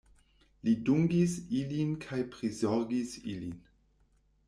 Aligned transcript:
Li 0.67 0.73
dungis 0.87 1.35
ilin 1.59 1.93
kaj 2.07 2.21
prizorgis 2.37 3.17
ilin. 3.37 3.57